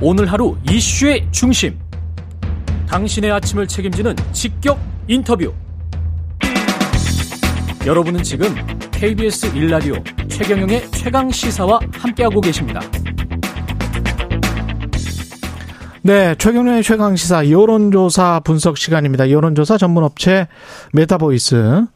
오늘 0.00 0.30
하루 0.30 0.56
이슈의 0.70 1.26
중심. 1.32 1.76
당신의 2.86 3.32
아침을 3.32 3.66
책임지는 3.66 4.14
직격 4.32 4.78
인터뷰. 5.08 5.52
여러분은 7.84 8.22
지금 8.22 8.54
KBS 8.92 9.52
1라디오 9.54 10.00
최경영의 10.28 10.88
최강 10.92 11.28
시사와 11.32 11.80
함께하고 11.92 12.40
계십니다. 12.40 12.80
네, 16.02 16.36
최경영의 16.36 16.84
최강 16.84 17.16
시사 17.16 17.50
여론조사 17.50 18.40
분석 18.44 18.78
시간입니다. 18.78 19.30
여론조사 19.30 19.78
전문 19.78 20.04
업체 20.04 20.46
메타보이스 20.92 21.86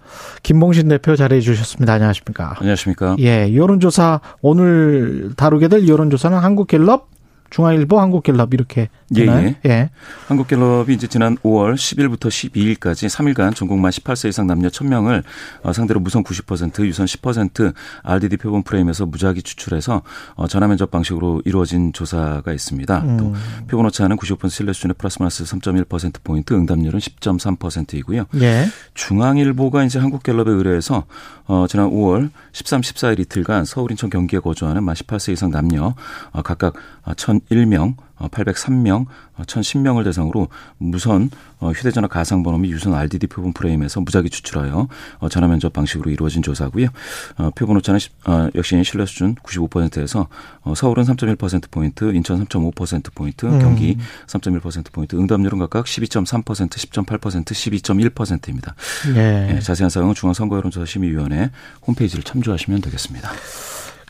김봉신 0.42 0.88
대표 0.88 1.14
자리해 1.14 1.40
주셨습니다. 1.40 1.92
안녕하십니까? 1.94 2.56
안녕하십니까? 2.58 3.14
예, 3.20 3.54
여론조사 3.54 4.20
오늘 4.40 5.30
다루게 5.36 5.68
될 5.68 5.86
여론조사는 5.86 6.36
한국갤럽 6.36 7.11
중앙일보, 7.52 8.00
한국갤럽 8.00 8.54
이렇게 8.54 8.88
예, 9.14 9.26
되나요? 9.26 9.48
예, 9.48 9.56
예. 9.66 9.70
예. 9.70 9.90
한국갤럽이 10.26 10.94
이제 10.94 11.06
지난 11.06 11.36
5월 11.38 11.74
10일부터 11.74 12.28
12일까지 12.28 13.08
3일간 13.08 13.54
전국만 13.54 13.90
18세 13.90 14.30
이상 14.30 14.46
남녀 14.46 14.68
1000명을 14.68 15.22
어, 15.62 15.72
상대로 15.74 16.00
무선 16.00 16.24
90%, 16.24 16.84
유선 16.86 17.04
10% 17.04 17.74
RDD 18.02 18.38
표본 18.38 18.62
프레임에서 18.62 19.04
무작위 19.04 19.42
추출해서 19.42 20.02
어, 20.34 20.48
전화 20.48 20.66
면접 20.66 20.90
방식으로 20.90 21.42
이루어진 21.44 21.92
조사가 21.92 22.50
있습니다. 22.52 22.98
음. 23.00 23.16
또 23.18 23.34
표본 23.68 23.84
오차는 23.86 24.16
95% 24.16 24.48
신뢰 24.48 24.72
수준의 24.72 24.94
플러스 24.96 25.18
마이너스 25.20 25.44
3.1% 25.44 26.22
포인트, 26.24 26.54
응답률은 26.54 26.98
10.3%이고요. 26.98 28.24
예. 28.40 28.66
중앙일보가 28.94 29.84
이제 29.84 29.98
한국갤럽에 29.98 30.50
의뢰해서 30.50 31.04
어, 31.44 31.66
지난 31.68 31.90
5월 31.90 32.30
13, 32.52 32.80
14일 32.80 33.20
이틀간 33.20 33.66
서울, 33.66 33.90
인천, 33.90 34.08
경기에 34.08 34.38
거주하는 34.38 34.82
만 34.82 34.94
18세 34.94 35.34
이상 35.34 35.50
남녀 35.50 35.94
각각 36.44 36.74
1 37.06 37.41
801명, 37.50 37.96
803명, 38.18 39.06
1010명을 39.40 40.04
대상으로 40.04 40.48
무선 40.78 41.30
어, 41.58 41.70
휴대전화 41.70 42.08
가상번호 42.08 42.58
및 42.58 42.70
유선 42.70 42.94
RDD 42.94 43.26
표본 43.28 43.52
프레임에서 43.52 44.00
무작위 44.00 44.30
추출하여 44.30 44.88
어, 45.18 45.28
전화 45.28 45.48
면접 45.48 45.72
방식으로 45.72 46.10
이루어진 46.10 46.42
조사고요. 46.42 46.88
어, 47.38 47.50
표본 47.54 47.76
오차는 47.76 48.00
역시 48.54 48.82
신뢰 48.84 49.06
수준 49.06 49.34
95%에서 49.36 50.28
서울은 50.74 51.04
3.1%포인트, 51.04 52.12
인천 52.14 52.44
3.5%포인트, 52.44 53.46
음. 53.46 53.58
경기 53.60 53.96
3.1%포인트, 54.26 55.16
응답률은 55.16 55.58
각각 55.58 55.86
12.3%, 55.86 56.44
10.8%, 56.44 57.44
12.1%입니다. 57.44 58.74
네. 59.14 59.60
자세한 59.60 59.90
사항은 59.90 60.14
중앙선거여론조사심의위원회 60.14 61.50
홈페이지를 61.86 62.22
참조하시면 62.24 62.80
되겠습니다. 62.80 63.30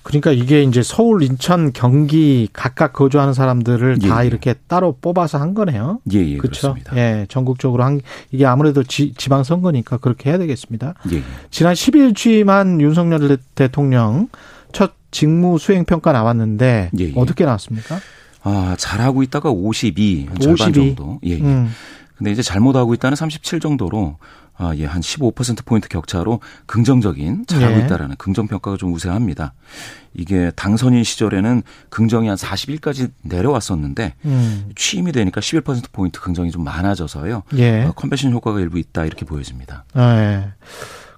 그러니까 0.02 0.32
이게 0.32 0.62
이제 0.62 0.82
서울, 0.82 1.22
인천, 1.22 1.72
경기 1.72 2.48
각각 2.52 2.92
거주하는 2.92 3.34
사람들을 3.34 3.98
예. 4.02 4.08
다 4.08 4.22
예. 4.22 4.26
이렇게 4.26 4.54
따로 4.66 4.96
뽑아서 5.00 5.38
한 5.38 5.54
거네요. 5.54 6.00
예, 6.12 6.18
예, 6.18 6.36
그렇죠. 6.36 6.74
그렇습니다. 6.74 6.96
예, 6.96 7.26
전국적으로 7.28 7.84
한 7.84 8.00
이게 8.30 8.44
아무래도 8.44 8.82
지, 8.82 9.14
방 9.30 9.44
선거니까 9.44 9.98
그렇게 9.98 10.30
해야 10.30 10.38
되겠습니다. 10.38 10.94
예, 11.12 11.16
예. 11.16 11.22
지난 11.50 11.74
10일 11.74 12.16
취임한 12.16 12.80
윤석열 12.80 13.38
대통령 13.54 14.28
첫 14.72 14.92
직무 15.10 15.58
수행 15.58 15.84
평가 15.84 16.12
나왔는데 16.12 16.90
예, 16.98 17.04
예. 17.04 17.12
어떻게 17.16 17.44
나왔습니까? 17.44 18.00
아, 18.42 18.74
잘하고 18.76 19.22
있다가 19.22 19.50
52, 19.50 20.26
한 20.28 20.38
절반 20.40 20.70
52. 20.70 20.94
정도. 20.96 21.20
예, 21.24 21.30
예. 21.30 21.40
음. 21.40 21.70
근데 22.16 22.30
이제 22.30 22.42
잘못하고 22.42 22.94
있다는 22.94 23.16
37 23.16 23.60
정도로 23.60 24.16
아, 24.56 24.74
예, 24.76 24.84
한 24.84 25.00
15%포인트 25.00 25.88
격차로 25.88 26.40
긍정적인 26.66 27.46
잘하고 27.46 27.78
네. 27.78 27.84
있다라는 27.84 28.16
긍정평가가 28.16 28.76
좀 28.76 28.92
우세합니다. 28.92 29.54
이게 30.14 30.52
당선인 30.54 31.04
시절에는 31.04 31.62
긍정이 31.88 32.28
한 32.28 32.36
41까지 32.36 33.10
내려왔었는데 33.22 34.14
음. 34.26 34.70
취임이 34.76 35.12
되니까 35.12 35.40
11%포인트 35.40 36.20
긍정이 36.20 36.50
좀 36.50 36.64
많아져서요. 36.64 37.44
예. 37.56 37.84
어, 37.84 37.92
컨벤션 37.92 38.32
효과가 38.32 38.60
일부 38.60 38.78
있다 38.78 39.04
이렇게 39.04 39.24
보여집니다. 39.24 39.84
아, 39.94 40.18
예. 40.20 40.52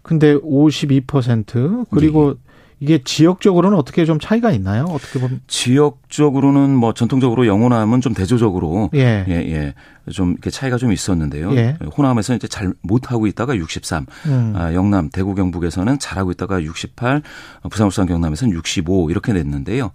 근데 0.02 0.34
52% 0.36 1.86
그리고 1.90 2.36
예. 2.36 2.43
이게 2.80 3.02
지역적으로는 3.02 3.78
어떻게 3.78 4.04
좀 4.04 4.18
차이가 4.20 4.50
있나요? 4.50 4.84
어떻게 4.84 5.18
보면 5.18 5.40
지역적으로는 5.46 6.70
뭐 6.74 6.92
전통적으로 6.92 7.46
영호남은 7.46 8.00
좀 8.00 8.14
대조적으로 8.14 8.90
예, 8.94 9.24
예, 9.28 9.32
예. 9.32 9.74
좀 10.12 10.32
이렇게 10.32 10.50
차이가 10.50 10.76
좀 10.76 10.92
있었는데요. 10.92 11.54
예. 11.56 11.78
호남에서 11.96 12.34
이제 12.34 12.46
잘 12.46 12.74
못하고 12.82 13.26
있다가 13.26 13.56
63, 13.56 14.06
음. 14.26 14.52
아, 14.54 14.74
영남, 14.74 15.08
대구, 15.08 15.34
경북에서는 15.34 15.98
잘하고 15.98 16.30
있다가 16.32 16.62
68, 16.62 17.22
부산, 17.70 17.86
울산, 17.86 18.06
경남에서는 18.06 18.52
65 18.52 19.10
이렇게 19.10 19.32
냈는데요. 19.32 19.92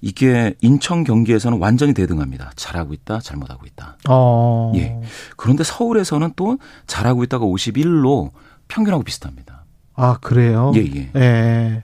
이게 0.00 0.54
인천, 0.60 1.02
경기에서는 1.02 1.58
완전히 1.58 1.92
대등합니다. 1.92 2.52
잘하고 2.54 2.94
있다, 2.94 3.20
잘못하고 3.20 3.66
있다. 3.66 3.96
어. 4.08 4.72
예. 4.76 5.00
그런데 5.36 5.64
서울에서는 5.64 6.34
또 6.36 6.58
잘하고 6.86 7.24
있다가 7.24 7.44
51로 7.44 8.30
평균하고 8.68 9.02
비슷합니다. 9.02 9.64
아, 9.96 10.18
그래요? 10.20 10.72
예, 10.76 10.80
예. 10.80 11.10
예. 11.16 11.82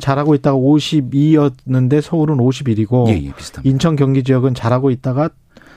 잘하고 0.00 0.34
있다가 0.34 0.56
52였는데 0.56 2.00
서울은 2.00 2.36
51이고 2.38 3.08
예, 3.08 3.12
예, 3.12 3.32
인천 3.64 3.96
경기 3.96 4.22
지역은 4.24 4.54
잘하고 4.54 4.90
있다가 4.90 5.30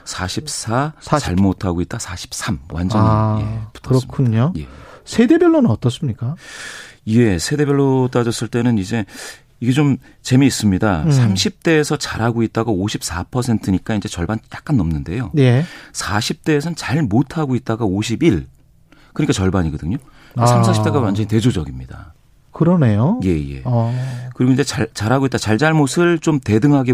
44, 0.06 0.94
40. 1.00 1.26
잘못하고 1.26 1.82
있다 1.82 2.00
43 2.00 2.60
완전히 2.72 3.04
아, 3.06 3.40
예, 3.42 3.80
그렇군요. 3.82 4.54
예. 4.58 4.68
세대별로는 5.04 5.70
어떻습니까? 5.70 6.36
예, 7.08 7.38
세대별로 7.40 8.10
따졌을 8.10 8.48
때는 8.48 8.78
이제 8.78 9.06
이게 9.60 9.72
좀 9.72 9.98
재미있습니다. 10.22 11.04
음. 11.04 11.10
30대에서 11.10 11.98
잘하고 12.00 12.44
있다가 12.44 12.72
54%니까 12.72 13.96
이제 13.96 14.08
절반 14.08 14.40
약간 14.54 14.78
넘는데요. 14.78 15.32
예. 15.38 15.66
40대에서는 15.94 16.74
잘 16.78 17.02
못하고 17.02 17.56
있다가 17.56 17.86
51. 17.86 18.48
그러니까 19.14 19.34
절반이거든요. 19.34 19.98
아. 20.36 20.46
3, 20.46 20.62
40대가 20.62 21.02
완전히 21.02 21.28
대조적입니다. 21.28 22.14
그러네요. 22.58 23.20
예, 23.24 23.30
예. 23.30 23.62
어. 23.66 23.94
그리고 24.34 24.52
이제 24.52 24.64
잘, 24.64 24.88
잘하고 24.94 25.28
있다. 25.28 25.38
잘잘못을 25.38 26.18
좀 26.20 26.40
대등하게 26.40 26.94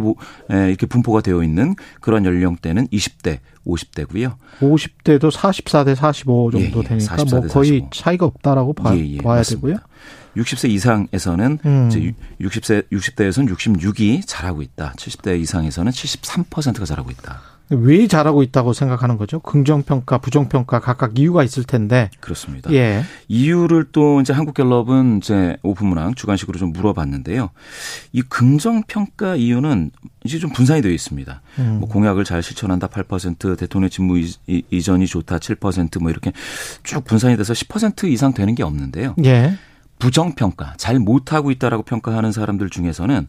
에, 0.52 0.68
이렇게 0.68 0.86
분포가 0.86 1.22
되어 1.22 1.42
있는 1.42 1.76
그런 2.02 2.26
연령대는 2.26 2.88
20대, 2.90 3.40
50대고요. 3.66 4.36
50대도 4.60 5.32
44대 5.32 5.96
45 5.96 6.52
정도 6.52 6.80
예, 6.80 6.84
예. 6.84 6.88
되니까 6.88 7.16
뭐 7.16 7.42
거의 7.48 7.80
45. 7.80 7.90
차이가 7.94 8.26
없다라고 8.26 8.74
봐, 8.74 8.94
예, 8.96 9.08
예, 9.08 9.18
봐야 9.20 9.38
맞습니다. 9.38 9.68
되고요. 9.68 9.78
60세 10.36 10.70
이상에서는 10.70 11.60
음. 11.66 11.88
이제 11.90 12.14
60세 12.42 12.90
60대에서는 12.92 13.56
66이 13.56 14.24
잘하고 14.26 14.62
있다. 14.62 14.94
70대 14.98 15.40
이상에서는 15.40 15.92
73%가 15.92 16.86
잘하고 16.86 17.12
있다. 17.12 17.40
왜 17.74 18.08
잘하고 18.08 18.44
있다고 18.44 18.74
생각하는 18.74 19.18
거죠? 19.18 19.40
긍정평가, 19.40 20.20
부정평가 20.20 20.80
각각 20.80 21.18
이유가 21.20 21.44
있을 21.44 21.64
텐데. 21.64 22.10
그렇습니다. 22.20 22.72
예. 22.74 23.04
이유를 23.28 23.88
또 23.92 24.22
이제 24.22 24.34
한국갤럽은 24.34 25.18
이제 25.18 25.58
오픈문항 25.64 26.16
주관식으로 26.16 26.58
좀 26.60 26.74
물어봤는데요. 26.74 27.50
이 28.12 28.22
긍정평가 28.22 29.36
이유는 29.36 29.92
이제 30.24 30.40
좀 30.40 30.52
분산이 30.52 30.82
되어 30.82 30.92
있습니다. 30.92 31.42
음. 31.60 31.78
뭐 31.80 31.90
공약을 31.90 32.24
잘 32.24 32.42
실천한다 32.42 32.88
8%, 32.88 33.58
대통령 33.58 33.90
직무 33.90 34.20
이전이 34.48 35.08
좋다 35.08 35.40
7%뭐 35.40 36.10
이렇게 36.10 36.32
쭉 36.84 37.04
분산이 37.04 37.38
돼서 37.38 37.54
10% 37.54 38.10
이상 38.10 38.34
되는 38.34 38.56
게 38.56 38.64
없는데요. 38.64 39.16
예. 39.26 39.58
부정평가, 40.00 40.74
잘 40.78 41.00
못하고 41.00 41.50
있다라고 41.52 41.84
평가하는 41.84 42.34
사람들 42.34 42.70
중에서는 42.70 43.28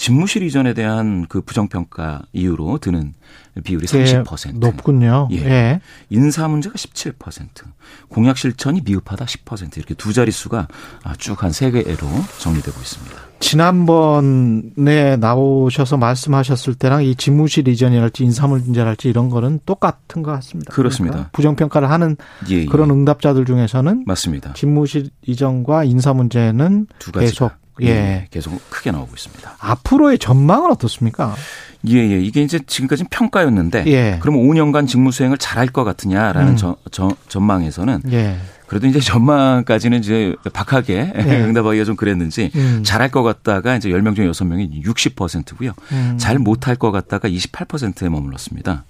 집무실 0.00 0.42
이전에 0.44 0.72
대한 0.72 1.26
그 1.28 1.42
부정평가 1.42 2.22
이유로 2.32 2.78
드는 2.78 3.12
비율이 3.64 3.86
예, 3.92 4.22
30%. 4.22 4.58
높군요. 4.58 5.28
예. 5.32 5.36
예. 5.44 5.80
인사 6.08 6.48
문제가 6.48 6.74
17%. 6.74 7.12
공약 8.08 8.38
실천이 8.38 8.80
미흡하다 8.82 9.26
10% 9.26 9.76
이렇게 9.76 9.92
두 9.92 10.14
자릿수가 10.14 10.68
쭉 11.18 11.42
한 11.44 11.52
세 11.52 11.70
개로 11.70 12.06
정리되고 12.38 12.80
있습니다. 12.80 13.16
지난번에 13.40 15.16
나오셔서 15.16 15.98
말씀하셨을 15.98 16.74
때랑 16.76 17.04
이 17.04 17.14
집무실 17.14 17.68
이전이랄지 17.68 18.24
인사 18.24 18.46
문제랄지 18.46 19.08
이런 19.08 19.28
거는 19.28 19.60
똑같은 19.66 20.22
것 20.22 20.30
같습니다. 20.32 20.72
그렇습니다. 20.72 21.12
그러니까 21.14 21.30
부정평가를 21.32 21.90
하는 21.90 22.16
예, 22.48 22.60
예. 22.60 22.64
그런 22.66 22.90
응답자들 22.90 23.44
중에서는 23.44 24.04
맞습니다. 24.06 24.54
집무실 24.54 25.10
이전과 25.26 25.84
인사 25.84 26.14
문제는 26.14 26.86
계속 27.12 27.52
예. 27.82 27.88
예. 27.88 28.26
계속 28.30 28.60
크게 28.70 28.90
나오고 28.90 29.12
있습니다. 29.14 29.56
앞으로의 29.58 30.18
전망은 30.18 30.70
어떻습니까? 30.70 31.34
예, 31.88 31.96
예. 31.96 32.20
이게 32.20 32.42
이제 32.42 32.58
지금까지 32.66 33.04
평가였는데 33.10 33.84
예. 33.86 34.18
그러면 34.20 34.42
5년간 34.42 34.86
직무 34.86 35.12
수행을 35.12 35.38
잘할 35.38 35.68
것 35.68 35.84
같으냐라는 35.84 36.52
음. 36.52 36.56
저, 36.56 36.76
저, 36.90 37.14
전망에서는 37.28 38.02
예. 38.12 38.36
그래도 38.66 38.86
이제 38.86 39.00
전망까지는 39.00 39.98
이제 39.98 40.34
박하게 40.52 41.12
예. 41.16 41.20
응답하기가 41.42 41.84
좀 41.84 41.96
그랬는지 41.96 42.50
음. 42.54 42.82
잘할 42.84 43.10
것 43.10 43.22
같다가 43.22 43.76
이제 43.76 43.88
10명 43.88 44.14
중에 44.14 44.30
6명이 44.30 44.84
60%고요. 44.84 45.72
음. 45.92 46.16
잘 46.18 46.38
못할 46.38 46.76
것 46.76 46.90
같다가 46.90 47.28
28%에 47.28 48.08
머물렀습니다. 48.08 48.84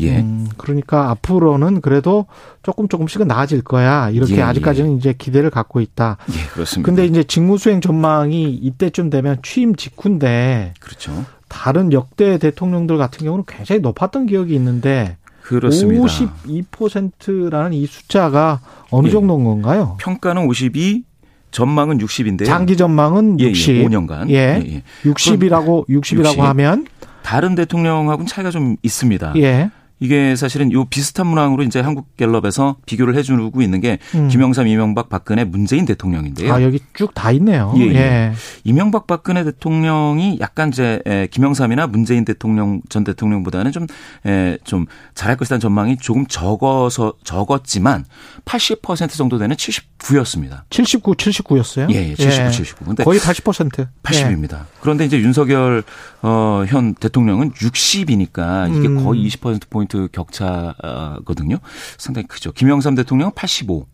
예. 0.00 0.18
음, 0.18 0.48
그러니까 0.56 1.10
앞으로는 1.10 1.80
그래도 1.80 2.26
조금 2.62 2.88
조금씩은 2.88 3.26
나아질 3.26 3.62
거야. 3.62 4.10
이렇게 4.10 4.36
예, 4.36 4.42
아직까지는 4.42 4.92
예. 4.92 4.96
이제 4.96 5.12
기대를 5.12 5.50
갖고 5.50 5.80
있다. 5.80 6.18
예, 6.30 6.46
그렇습니다. 6.52 6.86
근데 6.86 7.06
이제 7.06 7.24
직무 7.24 7.58
수행 7.58 7.80
전망이 7.80 8.50
이때쯤 8.54 9.10
되면 9.10 9.38
취임 9.42 9.74
직후인데. 9.74 10.74
그렇죠. 10.80 11.24
다른 11.48 11.92
역대 11.92 12.38
대통령들 12.38 12.98
같은 12.98 13.24
경우는 13.24 13.44
굉장히 13.46 13.80
높았던 13.80 14.26
기억이 14.26 14.54
있는데 14.54 15.16
그렇습니다. 15.42 16.04
52%라는 16.04 17.72
이 17.72 17.86
숫자가 17.86 18.60
어느 18.90 19.08
예. 19.08 19.10
정도인 19.10 19.44
건가요? 19.44 19.96
평가는 19.98 20.46
52, 20.46 21.04
전망은 21.50 21.98
60인데요. 21.98 22.44
장기 22.44 22.76
전망은 22.76 23.40
예, 23.40 23.44
60. 23.48 23.76
예, 23.76 23.84
5년간. 23.86 24.28
예. 24.28 24.34
예, 24.34 24.74
예. 24.74 24.82
60이라고 25.10 25.88
60이라고 25.88 26.26
60. 26.26 26.40
하면 26.40 26.86
다른 27.22 27.54
대통령하고는 27.54 28.26
차이가 28.26 28.50
좀 28.50 28.76
있습니다. 28.82 29.34
예. 29.36 29.70
이게 30.00 30.36
사실은 30.36 30.72
요 30.72 30.84
비슷한 30.86 31.26
문항으로 31.26 31.62
이제 31.62 31.80
한국갤럽에서 31.80 32.76
비교를 32.86 33.16
해주고 33.16 33.62
있는 33.62 33.80
게 33.80 33.98
음. 34.14 34.28
김영삼, 34.28 34.66
이명박, 34.68 35.08
박근혜, 35.08 35.44
문재인 35.44 35.84
대통령인데요. 35.84 36.52
아, 36.52 36.62
여기 36.62 36.80
쭉 36.94 37.08
다 37.18 37.32
있네요. 37.32 37.74
예, 37.76 37.82
예. 37.82 37.94
예. 37.94 38.32
이명박 38.62 39.06
박근혜 39.08 39.42
대통령이 39.42 40.38
약간 40.40 40.68
이제 40.68 41.00
에, 41.04 41.26
김영삼이나 41.26 41.88
문재인 41.88 42.24
대통령 42.24 42.80
전 42.88 43.02
대통령보다는 43.02 43.72
좀, 43.72 43.86
에, 44.24 44.56
좀 44.62 44.86
잘할 45.14 45.36
것이라는 45.36 45.60
전망이 45.60 45.96
조금 45.96 46.26
적어서 46.26 47.14
적었지만 47.24 48.04
80% 48.44 49.10
정도 49.10 49.38
되는 49.38 49.56
79였습니다. 49.56 50.62
79, 50.70 51.14
79였어요? 51.14 51.90
예, 51.92 52.10
예, 52.10 52.14
79, 52.14 52.52
79. 52.52 52.84
근데 52.84 53.04
거의 53.04 53.18
80%. 53.18 53.88
80입니다. 54.02 54.66
그런데 54.80 55.04
이제 55.04 55.18
윤석열 55.18 55.82
어, 56.22 56.64
현 56.68 56.94
대통령은 56.94 57.52
60이니까 57.52 58.74
이게 58.76 58.88
음. 58.88 59.04
거의 59.04 59.26
20%포인트 59.28 59.87
격차거든요. 60.12 61.58
상당히 61.96 62.26
크죠. 62.26 62.52
김영삼 62.52 62.94
대통령은 62.94 63.32
85. 63.34 63.86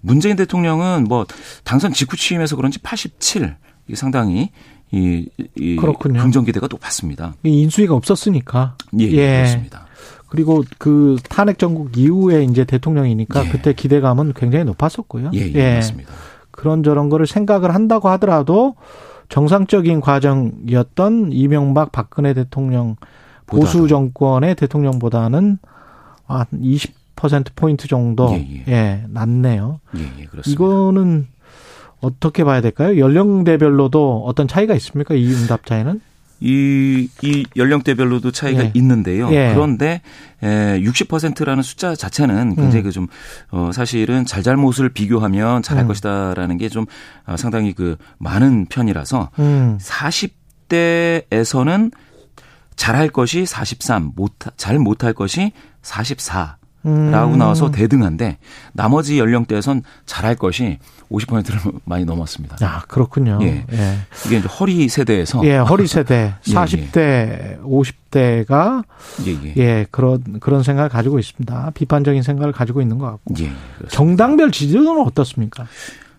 문재인 0.00 0.36
대통령은 0.36 1.04
뭐 1.04 1.26
당선 1.64 1.92
직후 1.92 2.16
취임해서 2.16 2.56
그런지 2.56 2.78
87. 2.78 3.56
이게 3.86 3.96
상당히 3.96 4.50
이, 4.92 5.28
이 5.56 5.76
그렇군요. 5.76 6.20
긍정 6.20 6.44
기대가 6.44 6.66
높았습니다. 6.68 7.34
이 7.44 7.62
인수위가 7.62 7.94
없었으니까. 7.94 8.76
예, 8.98 9.04
예, 9.04 9.36
그렇습니다. 9.38 9.86
그리고 10.28 10.64
그 10.78 11.16
탄핵 11.28 11.58
정국 11.58 11.96
이후에 11.96 12.44
이제 12.44 12.64
대통령이니까 12.64 13.46
예. 13.46 13.48
그때 13.50 13.72
기대감은 13.72 14.32
굉장히 14.34 14.64
높았었고요. 14.64 15.30
예, 15.34 15.52
예, 15.52 15.74
맞습니다. 15.74 16.12
그런저런 16.50 17.08
거를 17.08 17.26
생각을 17.26 17.74
한다고 17.74 18.08
하더라도 18.10 18.74
정상적인 19.28 20.00
과정이었던 20.00 21.30
이명박 21.32 21.92
박근혜 21.92 22.34
대통령 22.34 22.96
보수. 23.50 23.88
정권의 23.88 24.54
대통령보다는 24.54 25.58
한 26.26 26.46
20% 26.52 27.46
포인트 27.56 27.88
정도 27.88 28.32
예, 28.32 28.64
예, 28.68 29.04
낮네요. 29.08 29.80
예, 29.96 30.02
예, 30.20 30.24
그렇습니다. 30.24 30.50
이거는 30.50 31.26
어떻게 32.00 32.44
봐야 32.44 32.60
될까요? 32.60 32.98
연령대별로도 32.98 34.24
어떤 34.24 34.48
차이가 34.48 34.74
있습니까? 34.74 35.14
이 35.14 35.32
응답 35.32 35.66
차이는? 35.66 36.00
이, 36.42 37.06
이 37.22 37.44
연령대별로도 37.54 38.32
차이가 38.32 38.64
예. 38.64 38.72
있는데요. 38.74 39.30
예. 39.30 39.52
그런데 39.52 40.00
에, 40.42 40.80
60%라는 40.80 41.62
숫자 41.62 41.94
자체는 41.94 42.56
굉장히 42.56 42.78
음. 42.78 42.84
그 42.84 42.92
좀, 42.92 43.08
어, 43.50 43.70
사실은 43.74 44.24
잘잘못을 44.24 44.88
비교하면 44.88 45.62
잘할 45.62 45.84
음. 45.84 45.88
것이다라는 45.88 46.56
게좀 46.56 46.86
어, 47.26 47.36
상당히 47.36 47.74
그 47.74 47.96
많은 48.18 48.64
편이라서 48.66 49.28
음. 49.38 49.78
40대에서는 49.82 51.92
잘할 52.80 53.10
것이 53.10 53.44
43, 53.44 54.12
못, 54.16 54.32
잘 54.56 54.78
못할 54.78 55.12
것이 55.12 55.52
44. 55.82 56.56
라고 56.82 57.34
음. 57.34 57.38
나와서 57.38 57.70
대등한데 57.70 58.38
나머지 58.72 59.18
연령대에선 59.18 59.82
잘할 60.06 60.34
것이 60.34 60.78
50%를 61.10 61.72
많이 61.84 62.06
넘었습니다. 62.06 62.56
아, 62.62 62.80
그렇군요. 62.88 63.38
예. 63.42 63.66
예. 63.70 63.98
이게 64.24 64.38
이제 64.38 64.48
허리 64.48 64.88
세대에서 64.88 65.44
예, 65.44 65.58
허리 65.58 65.86
세대, 65.86 66.32
예, 66.48 66.50
40대, 66.50 67.60
50대가 67.60 68.82
예, 69.26 69.32
예. 69.44 69.54
예, 69.58 69.86
그런 69.90 70.40
그런 70.40 70.62
생각을 70.62 70.88
가지고 70.88 71.18
있습니다. 71.18 71.72
비판적인 71.74 72.22
생각을 72.22 72.52
가지고 72.52 72.80
있는 72.80 72.96
것 72.96 73.10
같고. 73.10 73.34
예. 73.40 73.52
정당별 73.90 74.50
지지도는 74.50 75.02
어떻습니까? 75.02 75.66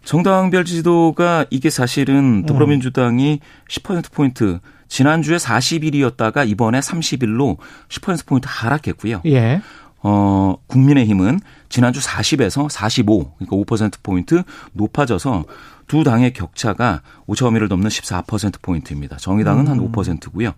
정당별 0.04 0.66
지지도가 0.66 1.48
이게 1.50 1.70
음. 1.70 1.72
사실은 1.72 2.46
더불어민주당이 2.46 3.40
10%포인트 3.68 4.60
지난주에 4.92 5.38
41이었다가 5.38 6.48
이번에 6.48 6.82
31로 6.82 7.56
10%포인트 7.88 8.46
하락했고요. 8.50 9.22
예. 9.26 9.62
어, 10.04 10.56
국민의힘은 10.68 11.40
지난주 11.70 12.02
40에서 12.02 12.70
45, 12.70 13.36
그러니까 13.38 13.56
5%포인트 13.56 14.44
높아져서 14.74 15.46
두 15.88 16.04
당의 16.04 16.34
격차가 16.34 17.04
5차범위를 17.26 17.70
넘는 17.70 17.88
14%포인트입니다. 17.88 19.16
정의당은 19.16 19.70
한 19.70 19.80
음. 19.80 19.92
5%고요. 19.94 20.52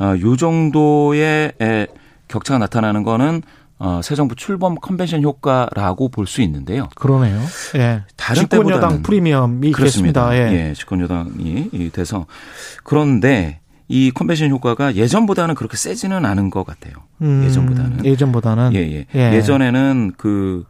어, 0.00 0.14
요 0.18 0.36
정도의 0.36 1.52
에, 1.60 1.86
격차가 2.28 2.56
나타나는 2.56 3.02
거는 3.02 3.42
어, 3.78 4.00
새 4.02 4.14
정부 4.14 4.34
출범 4.34 4.74
컨벤션 4.74 5.22
효과라고 5.22 6.08
볼 6.08 6.26
수 6.26 6.42
있는데요. 6.42 6.88
그러네요. 6.94 7.40
예. 7.76 8.02
다른 8.16 8.42
집권 8.42 8.68
여당 8.70 9.02
프리미엄이 9.02 9.72
그렇습니다. 9.72 10.34
예. 10.34 10.52
예, 10.70 10.74
집권 10.74 11.00
여당이 11.00 11.70
이 11.72 11.90
돼서 11.90 12.26
그런데 12.84 13.60
이 13.88 14.10
컨벤션 14.10 14.50
효과가 14.50 14.94
예전보다는 14.96 15.54
그렇게 15.54 15.76
세지는 15.76 16.24
않은 16.26 16.50
것 16.50 16.66
같아요. 16.66 16.94
음, 17.22 17.42
예전보다는. 17.44 18.04
예전보다는 18.04 18.74
예, 18.74 18.78
예. 18.80 19.06
예. 19.14 19.34
예. 19.36 19.42
전에는 19.42 20.12
그 20.16 20.64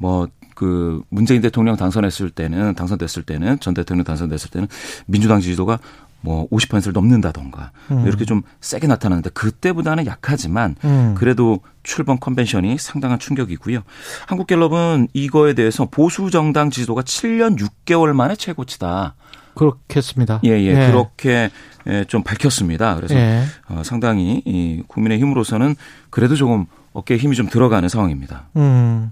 뭐 0.00 0.28
그 0.60 1.02
문재인 1.08 1.40
대통령 1.40 1.74
당선했을 1.74 2.28
때는 2.28 2.74
당선됐을 2.74 3.22
때는 3.22 3.60
전 3.60 3.72
대통령 3.72 4.04
당선됐을 4.04 4.50
때는 4.50 4.68
민주당 5.06 5.40
지지도가 5.40 5.78
뭐 6.20 6.48
50%를 6.50 6.92
넘는다던가 6.92 7.72
음. 7.90 8.06
이렇게 8.06 8.24
좀 8.24 8.42
세게 8.60 8.86
나타나는데 8.86 9.30
그때보다는 9.30 10.06
약하지만 10.06 10.76
음. 10.84 11.14
그래도 11.16 11.60
출범 11.82 12.18
컨벤션이 12.18 12.76
상당한 12.78 13.18
충격이고요. 13.18 13.82
한국갤럽은 14.26 15.08
이거에 15.12 15.54
대해서 15.54 15.86
보수 15.86 16.30
정당 16.30 16.70
지지도가 16.70 17.02
7년 17.02 17.58
6개월 17.58 18.12
만에 18.12 18.36
최고치다. 18.36 19.14
그렇겠습니다. 19.54 20.40
예, 20.44 20.50
예, 20.50 20.86
그렇게 20.86 21.50
예, 21.86 22.04
좀 22.04 22.22
밝혔습니다. 22.22 22.94
그래서 22.94 23.14
예. 23.14 23.42
어, 23.68 23.82
상당히 23.84 24.42
이 24.44 24.82
국민의힘으로서는 24.86 25.74
그래도 26.10 26.36
조금 26.36 26.66
어깨에 26.92 27.16
힘이 27.16 27.36
좀 27.36 27.48
들어가는 27.48 27.88
상황입니다. 27.88 28.48
음. 28.56 29.10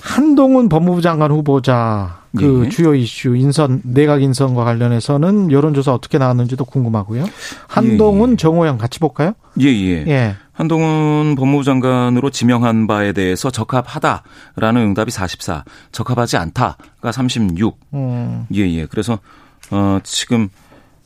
한동훈 0.00 0.68
법무부 0.68 1.00
장관 1.00 1.30
후보자 1.30 2.21
그 2.36 2.64
예. 2.64 2.68
주요 2.70 2.94
이슈 2.94 3.36
인선 3.36 3.82
내각 3.84 4.22
인선과 4.22 4.64
관련해서는 4.64 5.52
여론조사 5.52 5.92
어떻게 5.92 6.18
나왔는지도 6.18 6.64
궁금하고요. 6.64 7.24
한동훈 7.68 8.30
예, 8.30 8.32
예. 8.32 8.36
정호영 8.36 8.78
같이 8.78 8.98
볼까요? 9.00 9.34
예, 9.60 9.66
예. 9.66 10.04
예. 10.06 10.36
한동훈 10.52 11.34
법무부 11.34 11.64
장관으로 11.64 12.30
지명한 12.30 12.86
바에 12.86 13.12
대해서 13.12 13.50
적합하다라는 13.50 14.80
응답이 14.82 15.10
44, 15.10 15.64
적합하지 15.92 16.36
않다가 16.36 17.12
36. 17.12 17.78
음. 17.94 18.46
예, 18.54 18.60
예. 18.60 18.86
그래서 18.86 19.18
어 19.70 19.98
지금 20.02 20.48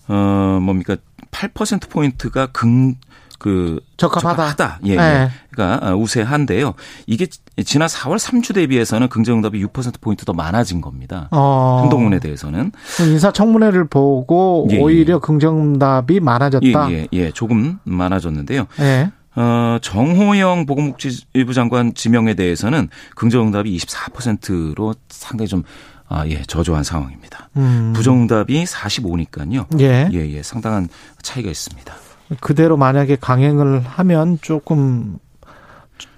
어 0.09 0.59
뭡니까 0.63 0.97
8% 1.31 1.89
포인트가 1.91 2.47
긍 2.47 2.95
그 3.39 3.81
적합하다. 3.97 4.81
예, 4.87 4.93
예. 4.93 4.97
예. 4.97 5.31
그러니까 5.51 5.95
우세한데요. 5.95 6.75
이게 7.07 7.27
지난 7.65 7.89
4월 7.89 8.19
3주 8.19 8.55
대비해서는 8.55 9.09
긍정 9.09 9.39
응답이 9.39 9.65
6% 9.65 10.01
포인트 10.01 10.25
더 10.25 10.33
많아진 10.33 10.81
겁니다. 10.81 11.29
어. 11.31 11.81
한동훈에 11.83 12.19
대해서는 12.19 12.73
인사청문회를 13.01 13.89
보고 13.89 14.67
예, 14.71 14.77
예. 14.77 14.81
오히려 14.81 15.19
긍정답이 15.19 16.21
많아졌다. 16.21 16.91
예, 16.91 16.95
예, 16.95 17.09
예, 17.13 17.31
조금 17.31 17.79
많아졌는데요. 17.85 18.67
예. 18.81 19.11
어, 19.37 19.79
정호영 19.83 20.65
보건복지부 20.65 21.53
장관 21.53 21.93
지명에 21.95 22.35
대해서는 22.35 22.89
긍정응답이 23.17 23.77
24%로 23.77 24.95
상당히 25.11 25.49
좀 25.49 25.63
아, 26.09 26.27
예, 26.29 26.43
저조한 26.43 26.85
상황입니다. 26.85 27.51
음. 27.57 27.93
부정응답이 27.95 28.65
45니까요. 28.65 29.67
예. 29.81 30.09
예, 30.13 30.31
예, 30.31 30.43
상당한 30.43 30.89
차이가 31.21 31.51
있습니다. 31.51 31.95
그대로 32.41 32.77
만약에 32.77 33.17
강행을 33.21 33.81
하면 33.81 34.39
조금 34.43 35.19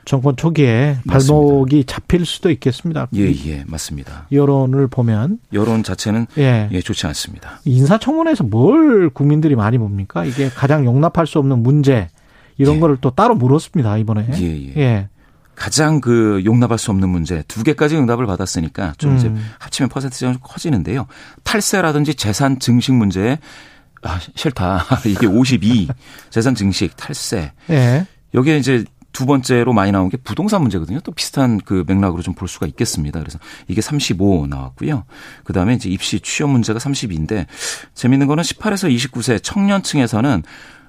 정권 0.04 0.36
초기에 0.36 1.00
맞습니다. 1.04 1.34
발목이 1.34 1.84
잡힐 1.84 2.24
수도 2.24 2.50
있겠습니다. 2.50 3.08
예, 3.14 3.30
예, 3.46 3.64
맞습니다. 3.66 4.26
여론을 4.32 4.88
보면 4.88 5.38
여론 5.52 5.82
자체는 5.82 6.26
예. 6.38 6.70
예, 6.72 6.80
좋지 6.80 7.06
않습니다. 7.08 7.60
인사청문회에서 7.66 8.44
뭘 8.44 9.10
국민들이 9.10 9.54
많이 9.54 9.76
봅니까? 9.76 10.24
이게 10.24 10.48
가장 10.48 10.86
용납할 10.86 11.26
수 11.26 11.38
없는 11.38 11.62
문제 11.62 12.08
이런 12.56 12.76
예. 12.76 12.80
거를 12.80 12.96
또 13.02 13.10
따로 13.10 13.34
물었습니다 13.34 13.98
이번에. 13.98 14.28
예, 14.32 14.46
예. 14.46 14.72
예. 14.78 15.08
가장 15.54 16.00
그 16.00 16.40
용납할 16.44 16.78
수 16.78 16.90
없는 16.90 17.08
문제 17.08 17.42
두 17.46 17.62
개까지 17.62 17.96
응답을 17.96 18.24
받았으니까 18.26 18.94
좀 18.96 19.16
이제 19.16 19.26
음. 19.26 19.44
합치면 19.58 19.90
퍼센트가 19.90 20.32
좀 20.32 20.40
커지는데요. 20.42 21.06
탈세라든지 21.42 22.14
재산 22.14 22.60
증식 22.60 22.94
문제에 22.94 23.38
아, 24.02 24.20
싫다. 24.34 24.84
이게 25.06 25.26
52. 25.26 25.88
재산 26.30 26.54
증식, 26.54 26.96
탈세. 26.96 27.52
예. 27.70 28.06
여기에 28.34 28.58
이제 28.58 28.84
두 29.12 29.26
번째로 29.26 29.72
많이 29.72 29.90
나온 29.90 30.10
게 30.10 30.16
부동산 30.18 30.60
문제거든요. 30.62 31.00
또 31.00 31.10
비슷한 31.12 31.58
그 31.64 31.82
맥락으로 31.86 32.22
좀 32.22 32.34
볼 32.34 32.46
수가 32.46 32.66
있겠습니다. 32.66 33.18
그래서 33.18 33.38
이게 33.66 33.80
35 33.80 34.46
나왔고요. 34.48 35.04
그 35.44 35.52
다음에 35.52 35.74
이제 35.74 35.88
입시 35.88 36.20
취업 36.20 36.50
문제가 36.50 36.78
32인데 36.78 37.46
재밌는 37.94 38.26
거는 38.28 38.44
18에서 38.44 38.94
29세 38.94 39.42
청년층에서는 39.42 40.42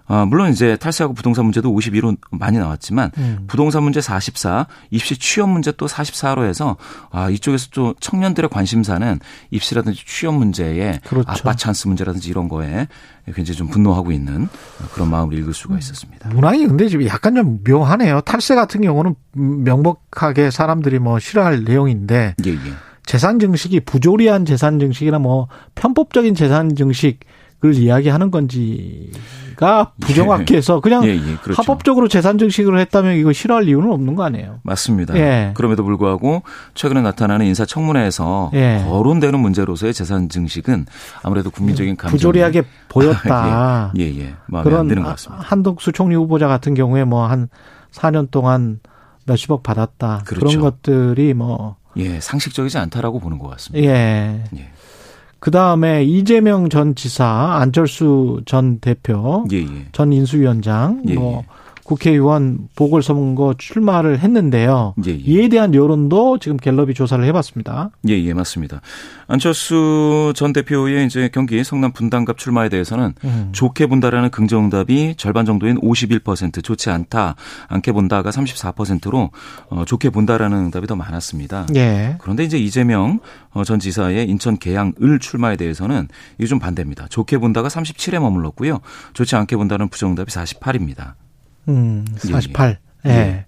어, 0.10 0.26
물론 0.26 0.52
이제 0.52 0.76
탈세하고 0.76 1.14
부동산 1.14 1.46
문제도 1.46 1.72
51로 1.72 2.18
많이 2.32 2.58
나왔지만 2.58 3.12
음. 3.20 3.46
부동산 3.48 3.84
문제 3.84 4.02
44, 4.02 4.66
입시 4.90 5.18
취업 5.18 5.50
문제 5.50 5.72
또 5.72 5.86
44로 5.86 6.46
해서 6.46 6.78
아, 7.12 7.30
이쪽에서 7.30 7.68
또 7.72 7.94
청년들의 8.00 8.50
관심사는 8.50 9.20
입시라든지 9.52 10.04
취업 10.06 10.34
문제에 10.34 11.00
그렇죠. 11.06 11.30
아빠 11.30 11.54
찬스 11.54 11.88
문제라든지 11.88 12.28
이런 12.30 12.50
거에 12.50 12.88
굉장히 13.28 13.56
좀 13.56 13.68
분노하고 13.68 14.12
있는 14.12 14.50
그런 14.94 15.12
마음을 15.12 15.38
읽을 15.38 15.54
수가 15.54 15.78
있었습니다. 15.78 16.30
문항이 16.30 16.66
근데 16.66 16.88
지금 16.88 17.06
약간 17.06 17.36
좀 17.36 17.60
묘하네요. 17.64 18.22
탈세 18.22 18.56
같은 18.56 18.82
경우는 18.82 19.14
명백하게 19.34 20.50
사람들이 20.50 20.98
뭐 20.98 21.20
싫어할 21.20 21.64
내용인데 21.64 22.34
예, 22.44 22.50
예. 22.50 22.58
재산 23.06 23.40
증식이 23.40 23.82
부조리한 23.82 24.46
재산 24.46 24.80
증식이나 24.80 25.20
뭐 25.20 25.48
편법적인 25.76 26.34
재산 26.34 26.76
증식 26.76 27.20
을 27.66 27.76
이야기하는 27.76 28.32
건지가 28.32 29.92
부정확해서 30.00 30.78
예. 30.78 30.80
그냥 30.82 31.04
예, 31.08 31.10
예, 31.10 31.36
그렇죠. 31.44 31.62
합법적으로 31.62 32.08
재산 32.08 32.38
증식을 32.38 32.80
했다면 32.80 33.18
이거 33.18 33.34
싫어할 33.34 33.68
이유는 33.68 33.92
없는 33.92 34.16
거 34.16 34.24
아니에요. 34.24 34.60
맞습니다. 34.64 35.14
예. 35.18 35.52
그럼에도 35.56 35.84
불구하고 35.84 36.44
최근에 36.74 37.02
나타나는 37.02 37.46
인사청문회에서 37.48 38.52
예. 38.54 38.86
거론되는 38.88 39.38
문제로서의 39.40 39.94
재산 39.94 40.30
증식은 40.30 40.86
아무래도 41.22 41.50
국민적인 41.52 41.98
감정 41.98 42.12
부조리하게 42.16 42.64
보였다. 42.88 43.92
예, 43.98 44.04
예. 44.04 44.36
마음에 44.48 44.76
안 44.76 44.88
드는 44.88 45.04
것 45.04 45.10
같습니다. 45.10 45.44
한덕수 45.46 45.92
총리 45.92 46.16
후보자 46.16 46.48
같은 46.48 46.74
경우에 46.74 47.04
뭐 47.04 47.28
한 47.28 47.50
4년 47.92 48.32
동안 48.32 48.80
몇십억 49.26 49.64
받았다. 49.64 50.22
그렇죠. 50.26 50.46
그런 50.48 50.62
것들이 50.62 51.34
뭐 51.34 51.76
예, 51.98 52.20
상식적이지 52.20 52.78
않다라고 52.78 53.20
보는 53.20 53.38
것 53.38 53.50
같습니다. 53.50 53.86
예. 53.86 54.44
예. 54.56 54.70
그 55.40 55.52
다음에 55.52 56.04
이재명 56.04 56.70
전 56.70 56.96
지사, 56.96 57.58
안철수 57.62 58.42
전 58.46 58.80
대표, 58.80 59.46
예, 59.52 59.58
예. 59.58 59.88
전 59.92 60.12
인수위원장, 60.12 61.04
예, 61.08 61.14
뭐 61.14 61.44
예. 61.44 61.60
국회의원 61.90 62.70
보궐선거 62.76 63.56
출마를 63.58 64.20
했는데요. 64.20 64.94
예, 65.08 65.12
예. 65.12 65.16
이에 65.16 65.48
대한 65.48 65.74
여론도 65.74 66.38
지금 66.38 66.58
갤럽이 66.58 66.94
조사를 66.94 67.26
해봤습니다. 67.26 67.90
예, 68.08 68.14
예, 68.14 68.34
맞습니다. 68.36 68.82
안철수 69.28 70.32
전 70.36 70.54
대표의 70.54 71.08
이제 71.08 71.32
경기 71.34 71.64
성남 71.64 71.92
분당갑 71.92 72.38
출마에 72.38 72.70
대해서는 72.70 73.16
음. 73.24 73.50
좋게 73.54 73.88
본다라는 73.88 74.30
긍정응답이 74.30 75.16
절반 75.18 75.46
정도인 75.46 75.82
51%, 75.82 76.64
좋지 76.64 76.92
않다, 76.92 77.36
않게 77.68 77.92
본다가 77.92 78.30
34%로 78.30 79.32
어, 79.70 79.84
좋게 79.86 80.12
본다라는 80.12 80.66
응답이 80.66 80.86
더 80.86 80.96
많았습니다. 80.96 81.66
예. 81.76 82.18
그런데 82.20 82.44
이제 82.44 82.60
이재명 82.60 83.20
어, 83.52 83.64
전 83.64 83.80
지사의 83.80 84.30
인천 84.30 84.60
계양을 84.60 85.18
출마에 85.20 85.56
대해서는 85.56 86.08
이게 86.38 86.46
좀 86.46 86.60
반대입니다. 86.60 87.08
좋게 87.08 87.40
본다가 87.40 87.68
37에 87.68 88.20
머물렀고요. 88.20 88.80
좋지 89.14 89.36
않게 89.36 89.56
본다는 89.56 89.90
부정응답이 89.90 90.32
48입니다. 90.32 91.14
음, 91.70 92.06
48. 92.18 92.78
예. 93.06 93.10
예. 93.10 93.46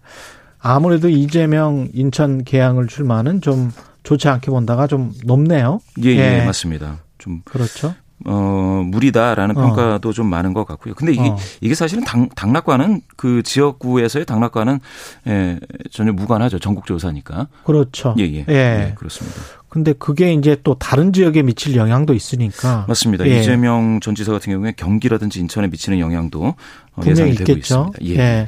아무래도 0.59 1.09
이재명 1.09 1.87
인천 1.93 2.43
개항을 2.43 2.87
출마는 2.87 3.41
좀 3.41 3.71
좋지 4.03 4.27
않게 4.29 4.51
본다가 4.51 4.87
좀 4.87 5.11
높네요. 5.25 5.81
예, 6.03 6.09
예, 6.09 6.39
예. 6.41 6.45
맞습니다. 6.45 6.99
좀 7.17 7.41
그렇죠. 7.45 7.93
어, 8.25 8.83
무리다라는 8.85 9.57
어. 9.57 9.61
평가도 9.61 10.13
좀 10.13 10.27
많은 10.27 10.53
것 10.53 10.65
같고요. 10.65 10.93
근데 10.93 11.13
이게, 11.13 11.29
어. 11.29 11.37
이게 11.59 11.73
사실은 11.73 12.03
당, 12.03 12.29
당락과는 12.29 13.01
그 13.17 13.41
지역구에서의 13.43 14.25
당락과는 14.25 14.79
예, 15.27 15.59
전혀 15.91 16.11
무관하죠. 16.13 16.59
전국조사니까. 16.59 17.47
그렇죠. 17.63 18.15
예, 18.19 18.23
예. 18.23 18.45
예. 18.47 18.53
예 18.53 18.93
그렇습니다. 18.95 19.41
근데 19.71 19.93
그게 19.93 20.33
이제 20.33 20.57
또 20.65 20.73
다른 20.73 21.13
지역에 21.13 21.43
미칠 21.43 21.77
영향도 21.77 22.13
있으니까. 22.13 22.83
맞습니다. 22.89 23.25
예. 23.25 23.39
이재명 23.39 24.01
전 24.01 24.15
지사 24.15 24.33
같은 24.33 24.51
경우에 24.51 24.73
경기라든지 24.75 25.39
인천에 25.39 25.69
미치는 25.69 25.97
영향도 25.99 26.43
어, 26.43 27.01
예상이 27.05 27.35
되고 27.35 27.53
있습니다. 27.53 27.91
예. 28.03 28.15
예. 28.17 28.47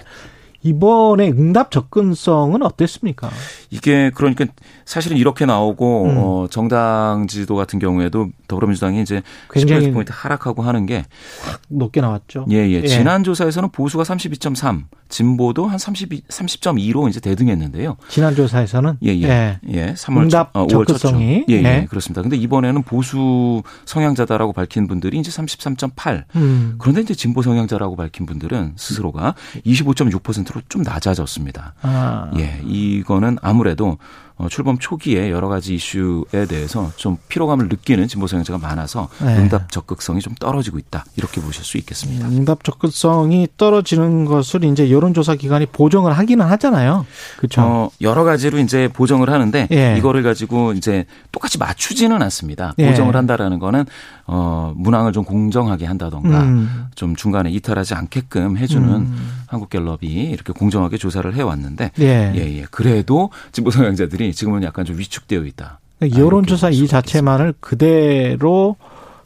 이번에 0.63 1.29
응답 1.29 1.72
접근성은 1.72 2.63
어땠습니까? 2.63 3.29
이게 3.70 4.12
그러니까 4.15 4.46
사실은 4.86 5.17
이렇게 5.17 5.46
나오고 5.46 6.03
음. 6.05 6.17
어 6.17 6.48
정당 6.50 7.27
지지도 7.27 7.55
같은 7.55 7.79
경우에도 7.79 8.29
더불어민주당이 8.48 9.01
이제 9.01 9.22
굉장히 9.51 9.91
포인트 9.91 10.12
하락하고 10.13 10.63
하는 10.63 10.86
게 10.86 11.03
높게 11.67 12.01
나왔죠. 12.01 12.46
예, 12.51 12.58
예. 12.70 12.82
예. 12.84 12.88
지난 12.88 13.24
조사에서는 13.24 13.70
보수가 13.70 14.03
32.3, 14.03 14.84
진보도 15.10 15.67
한 15.67 15.77
32, 15.77 16.22
30.2로 16.22 17.10
이제 17.10 17.20
대등했는데요. 17.20 17.98
지난 18.10 18.36
조사에서는 18.36 18.98
예, 19.03 19.10
예. 19.10 19.24
예. 19.24 19.60
예 19.70 19.93
3월 19.93 20.24
응답 20.24 20.50
어, 20.53 20.67
접근성이 20.67 21.46
예, 21.50 21.53
예, 21.53 21.63
예. 21.63 21.86
그렇습니다. 21.89 22.22
근데 22.22 22.38
이번에는 22.38 22.84
보수 22.84 23.63
성향자다라고 23.86 24.53
밝힌 24.53 24.88
분들이 24.88 25.17
이제 25.20 25.29
33.8. 25.29 26.24
음. 26.36 26.75
그런데 26.77 27.01
이제 27.01 27.13
진보 27.13 27.41
성향자라고 27.41 27.96
밝힌 27.96 28.25
분들은 28.25 28.74
스스로가 28.77 29.36
25.6%로 29.65 30.52
좀 30.69 30.81
낮아졌습니다. 30.81 31.74
아. 31.81 32.31
예, 32.38 32.60
이거는 32.63 33.38
아무래도 33.41 33.98
어, 34.36 34.48
출범 34.50 34.80
초기에 34.80 35.30
여러 35.30 35.48
가지 35.48 35.75
이슈에 35.75 36.46
대해서 36.48 36.92
좀 36.96 37.18
피로감을 37.30 37.68
느끼는 37.70 38.08
진보 38.08 38.25
성향자가 38.25 38.58
많아서 38.58 39.08
네. 39.22 39.38
응답 39.38 39.72
적극성이 39.72 40.22
좀 40.22 40.34
떨어지고 40.36 40.80
있다 40.80 41.06
이렇게 41.16 41.40
보실 41.40 41.63
수 41.63 41.78
있겠습니다. 41.78 42.28
응답 42.28 42.63
적극성이 42.63 43.48
떨어지는 43.58 44.25
것을 44.25 44.63
이제 44.63 44.90
여론조사 44.90 45.36
기관이 45.36 45.68
보정을 45.68 46.13
하기는 46.13 46.44
하잖아요. 46.46 47.06
그렇죠. 47.38 47.62
어, 47.62 47.90
여러 48.02 48.24
가지로 48.24 48.58
이제 48.58 48.90
보정을 48.92 49.30
하는데 49.30 49.68
예. 49.72 49.96
이거를 49.98 50.24
가지고 50.24 50.74
이제 50.74 51.06
똑같이 51.32 51.58
맞추지는 51.58 52.22
않습니다. 52.24 52.74
예. 52.80 52.90
보정을 52.90 53.16
한다라는 53.16 53.60
거는 53.60 53.86
어, 54.25 54.74
문항을 54.75 55.12
좀 55.12 55.24
공정하게 55.24 55.86
한다던가 55.86 56.44
음. 56.44 56.86
좀 56.96 57.16
중간에 57.16 57.52
이탈하지 57.52 57.94
않게끔 57.94 58.58
해주는 58.58 58.90
음. 58.90 59.44
한국갤럽이 59.48 60.08
이렇게 60.08 60.54
공정하게 60.54 60.98
조사를 60.98 61.32
해왔는데 61.34 61.92
예, 62.00 62.34
예. 62.36 62.58
예. 62.60 62.66
그래도 62.72 63.30
진보 63.52 63.70
성향자들이 63.70 64.23
부분이 64.24 64.34
지금은 64.34 64.63
약간 64.63 64.86
좀 64.86 64.98
위축되어 64.98 65.44
있다. 65.44 65.80
그러니까 66.00 66.20
여론조사 66.20 66.70
이 66.70 66.88
자체만을 66.88 67.53
그대로 67.60 68.77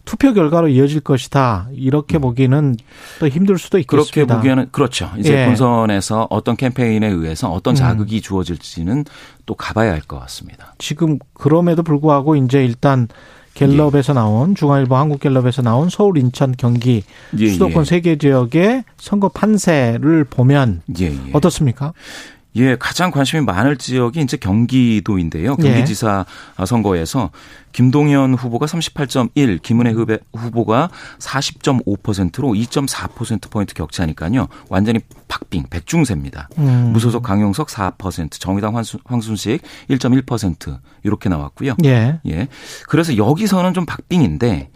투표 0.05 0.33
결과로 0.33 0.69
이어질 0.69 1.01
것이다. 1.01 1.67
이렇게 1.73 2.17
음. 2.17 2.21
보기는 2.21 2.75
또 3.19 3.27
힘들 3.27 3.57
수도 3.57 3.77
있겠습니다. 3.77 4.11
그렇게 4.11 4.33
보기에는 4.33 4.69
그렇죠. 4.71 5.11
이제 5.17 5.41
예. 5.41 5.45
본선에서 5.45 6.27
어떤 6.29 6.55
캠페인에 6.55 7.07
의해서 7.07 7.51
어떤 7.51 7.73
음. 7.73 7.75
자극이 7.75 8.17
음. 8.17 8.21
주어질지는 8.21 9.05
또 9.45 9.53
가봐야 9.53 9.91
할 9.91 10.01
것 10.07 10.19
같습니다. 10.21 10.73
지금 10.77 11.19
그럼에도 11.33 11.83
불구하고 11.83 12.35
이제 12.37 12.63
일단 12.63 13.07
갤럽에서 13.53 14.13
예. 14.13 14.15
나온 14.15 14.55
중앙일보 14.55 14.95
한국갤럽에서 14.95 15.61
나온 15.61 15.89
서울, 15.89 16.17
인천, 16.17 16.53
경기 16.57 17.03
예, 17.37 17.49
수도권 17.49 17.81
예. 17.81 17.85
세개 17.85 18.17
지역의 18.17 18.83
선거 18.97 19.27
판세를 19.29 20.23
보면 20.25 20.83
예, 20.99 21.05
예. 21.07 21.17
어떻습니까? 21.33 21.87
예, 21.87 22.36
가장 22.79 23.11
관심이 23.11 23.43
많을 23.43 23.77
지역이 23.77 24.19
이제 24.21 24.37
경기도인데요. 24.37 25.55
예. 25.59 25.63
경기지사 25.63 26.25
예. 26.59 26.65
선거에서 26.65 27.31
김동연 27.71 28.33
후보가 28.33 28.65
38.1, 28.65 29.61
김은혜 29.61 29.91
후보가 30.35 30.89
40.5%로 31.19 32.53
2.4%포인트 32.53 33.75
격차니까요. 33.75 34.47
완전히 34.69 34.99
박빙, 35.27 35.65
백중세입니다. 35.69 36.49
음. 36.57 36.91
무소속 36.93 37.21
강용석 37.21 37.67
4%, 37.67 38.31
정의당 38.31 38.75
황순, 38.75 39.01
황순식 39.05 39.61
1.1% 39.91 40.79
이렇게 41.03 41.29
나왔고요. 41.29 41.75
예. 41.85 42.19
예. 42.25 42.47
그래서 42.87 43.15
여기서는 43.15 43.75
좀 43.75 43.85
박빙인데 43.85 44.71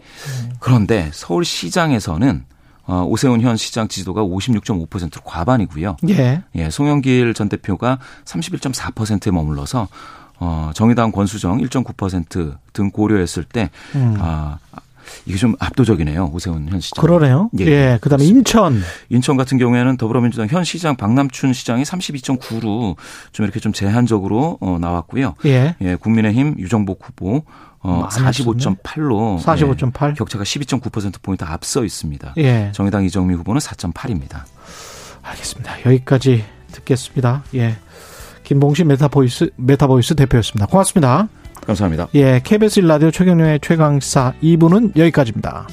그런데 0.60 1.10
서울시장에서는 1.12 2.44
어, 2.86 3.04
오세훈 3.08 3.40
현 3.40 3.56
시장 3.56 3.88
지지도가 3.88 4.22
56.5% 4.22 5.20
과반이고요. 5.24 5.96
예. 6.08 6.42
예, 6.54 6.70
송영길 6.70 7.34
전 7.34 7.48
대표가 7.48 7.98
31.4%에 8.24 9.30
머물러서 9.30 9.88
어, 10.40 10.72
정의당 10.74 11.12
권수정 11.12 11.58
1.9%등 11.58 12.90
고려했을 12.90 13.44
때 13.44 13.70
음. 13.94 14.16
아, 14.18 14.58
이게 15.26 15.36
좀 15.36 15.54
압도적이네요. 15.58 16.30
오세훈 16.32 16.68
현 16.68 16.80
시장. 16.80 17.00
그러네요. 17.00 17.50
예. 17.60 17.66
예. 17.66 17.98
그다음에 18.00 18.24
인천. 18.24 18.80
인천 19.08 19.36
같은 19.36 19.58
경우에는 19.58 19.96
더불어민주당 19.96 20.48
현 20.48 20.64
시장 20.64 20.96
박남춘 20.96 21.52
시장이 21.52 21.82
32.9로 21.82 22.96
좀 23.32 23.44
이렇게 23.44 23.60
좀 23.60 23.72
제한적으로 23.72 24.58
어, 24.60 24.78
나왔고요. 24.80 25.34
예. 25.46 25.76
예. 25.80 25.96
국민의힘 25.96 26.56
유정복 26.58 27.00
후보 27.02 27.44
어, 27.80 28.08
45.8로 28.10 29.40
45.8 29.42 30.10
예, 30.10 30.14
격차가 30.14 30.44
12.9% 30.44 31.14
포인트 31.22 31.44
앞서 31.44 31.84
있습니다. 31.84 32.34
예. 32.38 32.70
정의당 32.72 33.04
이정미 33.04 33.34
후보는 33.34 33.60
4.8입니다. 33.60 34.42
알겠습니다. 35.22 35.84
여기까지 35.86 36.44
듣겠습니다. 36.72 37.44
예. 37.54 37.76
김봉신 38.44 38.86
메타보이스 38.88 39.50
메타보이스 39.56 40.14
대표였습니다. 40.14 40.66
고맙습니다. 40.66 41.28
감사합니다. 41.66 42.08
예, 42.14 42.40
KBS 42.42 42.80
1라디오 42.82 43.12
최경영의 43.12 43.60
최강 43.60 44.07
시사 44.07 44.34
2부는 44.42 44.96
여기까지입니다. 44.96 45.66